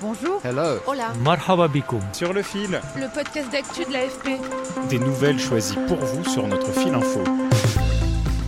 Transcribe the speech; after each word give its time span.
Bonjour. 0.00 0.40
Hello. 0.44 0.78
Hola. 0.86 1.12
Marhaba 1.24 1.66
bikoum. 1.68 2.00
Sur 2.12 2.32
le 2.32 2.42
fil, 2.42 2.80
Le 2.96 3.12
podcast 3.12 3.50
d'actu 3.50 3.84
de 3.84 3.92
l'AFP. 3.92 4.40
des 4.88 4.98
nouvelles 4.98 5.38
choisies 5.40 5.78
pour 5.88 5.96
vous 5.98 6.24
sur 6.24 6.46
notre 6.46 6.70
fil 6.72 6.94
info. 6.94 7.20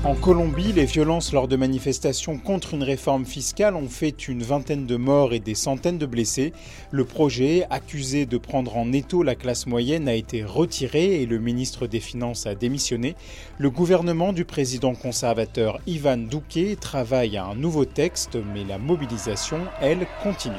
En 0.04 0.14
Colombie, 0.14 0.72
les 0.72 0.86
violences 0.86 1.32
lors 1.32 1.46
de 1.48 1.56
manifestations 1.56 2.38
contre 2.38 2.72
une 2.74 2.82
réforme 2.82 3.26
fiscale 3.26 3.74
ont 3.74 3.88
fait 3.88 4.28
une 4.28 4.42
vingtaine 4.42 4.86
de 4.86 4.96
morts 4.96 5.34
et 5.34 5.40
des 5.40 5.54
centaines 5.54 5.98
de 5.98 6.06
blessés. 6.06 6.52
Le 6.90 7.04
projet, 7.04 7.66
accusé 7.68 8.24
de 8.26 8.38
prendre 8.38 8.76
en 8.78 8.92
étau 8.92 9.22
la 9.22 9.34
classe 9.34 9.66
moyenne, 9.66 10.08
a 10.08 10.14
été 10.14 10.42
retiré 10.42 11.20
et 11.20 11.26
le 11.26 11.38
ministre 11.38 11.86
des 11.86 12.00
Finances 12.00 12.46
a 12.46 12.54
démissionné. 12.54 13.14
Le 13.58 13.70
gouvernement 13.70 14.32
du 14.32 14.44
président 14.46 14.94
conservateur 14.94 15.80
Ivan 15.86 16.16
Duque 16.16 16.78
travaille 16.80 17.36
à 17.36 17.44
un 17.44 17.54
nouveau 17.54 17.84
texte, 17.84 18.38
mais 18.54 18.64
la 18.64 18.78
mobilisation, 18.78 19.58
elle, 19.82 20.06
continue. 20.22 20.54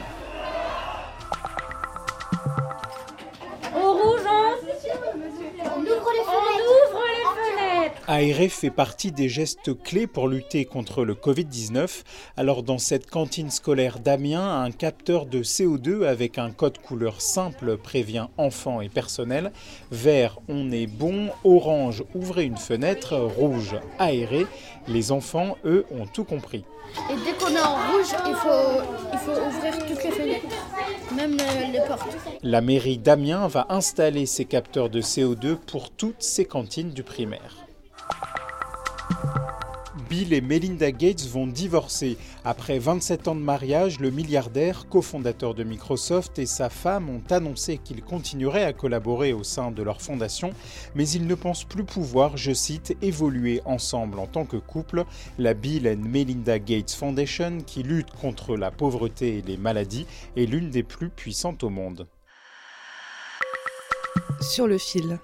On 5.73 5.80
ouvre 5.80 6.11
les 6.11 6.23
fenêtres 6.23 7.11
Aérer 8.14 8.50
fait 8.50 8.72
partie 8.72 9.14
des 9.14 9.30
gestes 9.30 9.73
clés 9.84 10.06
pour 10.06 10.28
lutter 10.28 10.66
contre 10.66 11.06
le 11.06 11.14
Covid-19. 11.14 12.04
Alors 12.36 12.62
dans 12.62 12.78
cette 12.78 13.09
cantine 13.09 13.50
scolaire 13.50 14.00
d'Amiens, 14.00 14.64
un 14.64 14.72
capteur 14.72 15.26
de 15.26 15.42
CO2 15.42 16.06
avec 16.06 16.38
un 16.38 16.52
code 16.52 16.78
couleur 16.78 17.22
simple 17.22 17.78
prévient 17.78 18.28
enfants 18.36 18.82
et 18.82 18.89
personnel. 18.89 19.54
Vert, 19.92 20.39
on 20.50 20.73
est 20.73 20.88
bon. 20.88 21.30
Orange, 21.45 22.04
ouvrez 22.14 22.44
une 22.44 22.58
fenêtre. 22.58 23.16
Rouge, 23.16 23.78
aérer. 23.98 24.45
Les 24.89 25.14
enfants, 25.14 25.56
eux, 25.64 25.86
ont 25.98 26.06
tout 26.06 26.26
compris. 26.26 26.66
Et 27.09 27.16
dès 27.16 27.32
qu'on 27.32 27.56
est 27.56 27.62
en 27.62 27.76
rouge, 27.76 28.14
il 28.28 28.36
faut, 28.36 28.82
il 29.14 29.20
faut 29.20 29.32
ouvrir 29.32 29.88
toutes 29.88 30.04
les 30.04 30.12
fenêtres, 30.12 31.16
même 31.16 31.38
les, 31.38 31.80
les 31.80 31.86
portes. 31.88 32.17
La 32.44 32.59
mairie 32.59 32.98
d'Amiens 32.98 33.48
va 33.48 33.67
installer 33.70 34.26
ces 34.26 34.44
capteurs 34.44 34.89
de 34.89 35.02
CO2 35.02 35.56
pour 35.56 35.92
toutes 35.92 36.22
ses 36.22 36.44
cantines 36.44 36.92
du 36.92 37.04
primaire. 37.04 37.70
Bill 40.12 40.34
et 40.34 40.42
Melinda 40.42 40.92
Gates 40.92 41.26
vont 41.26 41.48
divorcer. 41.48 42.17
Après 42.44 42.80
27 42.80 43.30
ans 43.30 43.36
de 43.36 43.40
mariage, 43.40 44.02
le 44.02 44.12
milliardaire, 44.12 44.90
cofondateur 44.90 45.54
de 45.54 45.64
Microsoft, 45.64 46.38
et 46.38 46.45
sa 46.45 46.70
femme 46.70 47.09
ont 47.09 47.23
annoncé 47.30 47.78
qu'ils 47.78 48.04
continueraient 48.04 48.66
à 48.66 48.73
collaborer 48.73 49.32
au 49.32 49.45
sein 49.45 49.72
de 49.72 49.82
leur 49.82 50.02
fondation, 50.02 50.52
mais 50.95 51.08
ils 51.08 51.26
ne 51.26 51.34
pensent 51.34 51.64
plus 51.64 51.86
pouvoir, 51.86 52.36
je 52.36 52.52
cite, 52.52 52.98
évoluer 53.02 53.62
ensemble 53.64 54.20
en 54.20 54.28
tant 54.28 54.44
que 54.44 54.58
couple. 54.58 55.06
La 55.39 55.54
Bill 55.54 55.88
and 55.88 56.06
Melinda 56.06 56.59
Gates 56.59 56.92
Foundation, 56.92 57.59
qui 57.66 57.82
lutte 57.82 58.12
contre 58.12 58.58
la 58.58 58.70
pauvreté 58.70 59.38
et 59.38 59.42
les 59.42 59.56
maladies, 59.56 60.08
est 60.36 60.45
l'une 60.45 60.72
des 60.72 60.84
plus 60.84 61.08
puissantes 61.08 61.64
au 61.64 61.70
monde. 61.70 62.06
Sur 64.42 64.67
le 64.67 64.77
fil. 64.77 65.20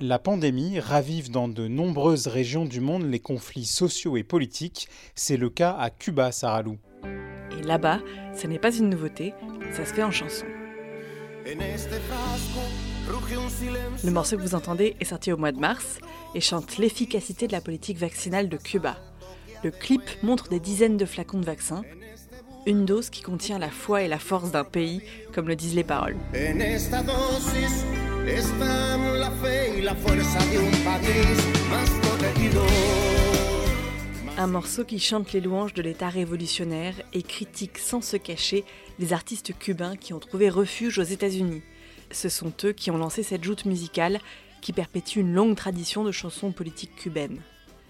La 0.00 0.18
pandémie 0.18 0.78
ravive 0.78 1.30
dans 1.30 1.48
de 1.48 1.68
nombreuses 1.68 2.26
régions 2.26 2.66
du 2.66 2.80
monde 2.80 3.10
les 3.10 3.18
conflits 3.18 3.64
sociaux 3.64 4.18
et 4.18 4.24
politiques. 4.24 4.90
C'est 5.14 5.38
le 5.38 5.48
cas 5.48 5.74
à 5.78 5.88
Cuba, 5.88 6.32
Saralou. 6.32 6.76
Et 7.58 7.62
là-bas, 7.62 8.00
ce 8.34 8.46
n'est 8.46 8.58
pas 8.58 8.76
une 8.76 8.90
nouveauté, 8.90 9.32
ça 9.72 9.86
se 9.86 9.94
fait 9.94 10.02
en 10.02 10.10
chanson. 10.10 10.44
Le 14.04 14.10
morceau 14.10 14.36
que 14.36 14.42
vous 14.42 14.54
entendez 14.54 14.96
est 15.00 15.06
sorti 15.06 15.32
au 15.32 15.38
mois 15.38 15.52
de 15.52 15.60
mars 15.60 15.98
et 16.34 16.42
chante 16.42 16.76
l'efficacité 16.76 17.46
de 17.46 17.52
la 17.52 17.62
politique 17.62 17.96
vaccinale 17.96 18.50
de 18.50 18.58
Cuba. 18.58 18.98
Le 19.64 19.70
clip 19.70 20.02
montre 20.22 20.50
des 20.50 20.60
dizaines 20.60 20.98
de 20.98 21.06
flacons 21.06 21.40
de 21.40 21.46
vaccins, 21.46 21.84
une 22.66 22.84
dose 22.84 23.08
qui 23.08 23.22
contient 23.22 23.58
la 23.58 23.70
foi 23.70 24.02
et 24.02 24.08
la 24.08 24.18
force 24.18 24.50
d'un 24.50 24.64
pays, 24.64 25.00
comme 25.32 25.48
le 25.48 25.56
disent 25.56 25.74
les 25.74 25.84
paroles. 25.84 26.16
En 26.34 28.05
Un 34.36 34.46
morceau 34.48 34.84
qui 34.84 34.98
chante 34.98 35.32
les 35.32 35.40
louanges 35.40 35.74
de 35.74 35.82
l'État 35.82 36.08
révolutionnaire 36.08 36.94
et 37.12 37.22
critique 37.22 37.78
sans 37.78 38.00
se 38.00 38.16
cacher 38.16 38.64
les 38.98 39.12
artistes 39.12 39.56
cubains 39.56 39.94
qui 39.94 40.12
ont 40.12 40.18
trouvé 40.18 40.50
refuge 40.50 40.98
aux 40.98 41.04
États-Unis. 41.04 41.62
Ce 42.10 42.28
sont 42.28 42.52
eux 42.64 42.72
qui 42.72 42.90
ont 42.90 42.98
lancé 42.98 43.22
cette 43.22 43.44
joute 43.44 43.64
musicale 43.64 44.18
qui 44.60 44.72
perpétue 44.72 45.20
une 45.20 45.32
longue 45.32 45.54
tradition 45.54 46.02
de 46.02 46.10
chansons 46.10 46.50
politiques 46.50 46.96
cubaines. 46.96 47.42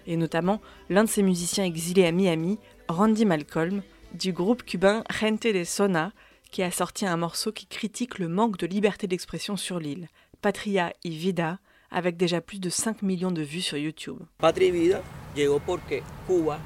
Et 0.05 0.17
notamment 0.17 0.61
l'un 0.91 1.05
de 1.05 1.09
ces 1.09 1.23
musiciens 1.23 1.65
exilés 1.65 2.05
à 2.05 2.11
Miami, 2.11 2.59
Randy 2.89 3.25
Malcolm, 3.25 3.81
du 4.13 4.33
groupe 4.33 4.63
cubain 4.63 5.03
Gente 5.19 5.47
de 5.47 5.63
Sona, 5.63 6.11
qui 6.51 6.63
a 6.63 6.71
sorti 6.71 7.05
un 7.05 7.17
morceau 7.17 7.51
qui 7.51 7.65
critique 7.65 8.19
le 8.19 8.27
manque 8.27 8.57
de 8.57 8.67
liberté 8.67 9.07
d'expression 9.07 9.57
sur 9.57 9.79
l'île, 9.79 10.07
Patria 10.41 10.93
y 11.03 11.17
Vida, 11.17 11.59
avec 11.89 12.15
déjà 12.15 12.41
plus 12.41 12.59
de 12.59 12.69
5 12.69 13.01
millions 13.01 13.31
de 13.31 13.41
vues 13.41 13.61
sur 13.61 13.77
YouTube. 13.77 14.19
Patria 14.37 14.67
y 14.67 14.71
Vida 14.71 15.01
llegó 15.35 15.59
porque 15.59 16.03
Cuba 16.27 16.59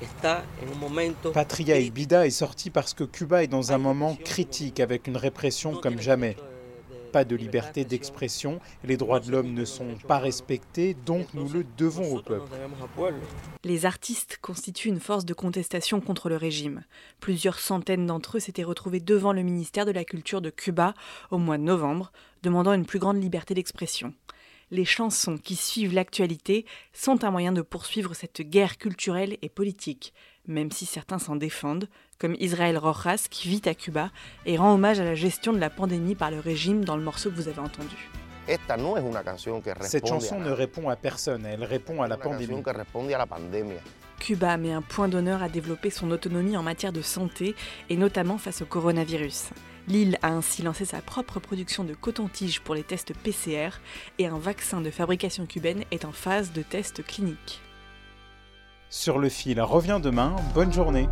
está 0.00 0.44
en 0.60 0.72
un 0.72 0.78
momento 0.78 1.30
Patria 1.32 1.78
y 1.78 1.90
Vida 1.90 2.26
est 2.26 2.30
sorti 2.30 2.70
parce 2.70 2.94
que 2.94 3.04
Cuba 3.04 3.44
est 3.44 3.48
dans 3.48 3.72
un 3.72 3.78
moment 3.78 4.16
critique 4.16 4.80
avec 4.80 5.06
une 5.06 5.16
répression 5.16 5.74
comme 5.74 6.00
jamais. 6.00 6.36
De 7.12 7.36
liberté 7.36 7.84
d'expression, 7.84 8.58
les 8.84 8.96
droits 8.96 9.20
de 9.20 9.30
l'homme 9.30 9.52
ne 9.52 9.66
sont 9.66 9.96
pas 10.08 10.18
respectés, 10.18 10.94
donc 10.94 11.26
nous 11.34 11.46
le 11.46 11.62
devons 11.76 12.16
au 12.16 12.22
peuple. 12.22 12.50
Les 13.64 13.84
artistes 13.84 14.38
constituent 14.40 14.88
une 14.88 14.98
force 14.98 15.26
de 15.26 15.34
contestation 15.34 16.00
contre 16.00 16.30
le 16.30 16.36
régime. 16.36 16.84
Plusieurs 17.20 17.58
centaines 17.58 18.06
d'entre 18.06 18.38
eux 18.38 18.40
s'étaient 18.40 18.62
retrouvés 18.62 19.00
devant 19.00 19.34
le 19.34 19.42
ministère 19.42 19.84
de 19.84 19.90
la 19.90 20.04
Culture 20.04 20.40
de 20.40 20.48
Cuba 20.48 20.94
au 21.30 21.36
mois 21.36 21.58
de 21.58 21.64
novembre, 21.64 22.12
demandant 22.42 22.72
une 22.72 22.86
plus 22.86 22.98
grande 22.98 23.22
liberté 23.22 23.52
d'expression. 23.52 24.14
Les 24.70 24.86
chansons 24.86 25.36
qui 25.36 25.54
suivent 25.54 25.92
l'actualité 25.92 26.64
sont 26.94 27.24
un 27.24 27.30
moyen 27.30 27.52
de 27.52 27.60
poursuivre 27.60 28.14
cette 28.14 28.40
guerre 28.40 28.78
culturelle 28.78 29.36
et 29.42 29.50
politique, 29.50 30.14
même 30.46 30.70
si 30.70 30.86
certains 30.86 31.18
s'en 31.18 31.36
défendent, 31.36 31.88
comme 32.18 32.36
Israël 32.38 32.78
Rojas 32.78 33.26
qui 33.30 33.48
vit 33.48 33.62
à 33.66 33.74
Cuba 33.74 34.10
et 34.46 34.56
rend 34.56 34.74
hommage 34.74 35.00
à 35.00 35.04
la 35.04 35.14
gestion 35.14 35.52
de 35.52 35.58
la 35.58 35.70
pandémie 35.70 36.14
par 36.14 36.30
le 36.30 36.40
régime 36.40 36.84
dans 36.84 36.96
le 36.96 37.02
morceau 37.02 37.30
que 37.30 37.36
vous 37.36 37.48
avez 37.48 37.60
entendu. 37.60 38.10
Cette 39.82 40.06
chanson 40.06 40.40
ne 40.40 40.50
répond 40.50 40.88
à 40.88 40.96
personne, 40.96 41.46
elle 41.46 41.64
répond 41.64 42.02
à 42.02 42.08
la 42.08 42.16
pandémie. 42.16 42.62
Cuba 44.18 44.56
met 44.56 44.72
un 44.72 44.82
point 44.82 45.08
d'honneur 45.08 45.42
à 45.42 45.48
développer 45.48 45.90
son 45.90 46.10
autonomie 46.10 46.56
en 46.56 46.62
matière 46.62 46.92
de 46.92 47.02
santé 47.02 47.54
et 47.88 47.96
notamment 47.96 48.38
face 48.38 48.62
au 48.62 48.66
coronavirus. 48.66 49.50
L'île 49.88 50.16
a 50.22 50.28
ainsi 50.28 50.62
lancé 50.62 50.84
sa 50.84 51.00
propre 51.00 51.40
production 51.40 51.82
de 51.82 51.94
coton-tige 51.94 52.60
pour 52.60 52.76
les 52.76 52.84
tests 52.84 53.14
PCR 53.14 53.70
et 54.18 54.26
un 54.26 54.38
vaccin 54.38 54.80
de 54.80 54.90
fabrication 54.90 55.46
cubaine 55.46 55.84
est 55.90 56.04
en 56.04 56.12
phase 56.12 56.52
de 56.52 56.62
test 56.62 57.04
clinique. 57.04 57.60
Sur 58.92 59.18
le 59.18 59.30
fil 59.30 59.58
revient 59.58 60.00
demain, 60.02 60.36
bonne 60.54 60.70
journée. 60.70 61.08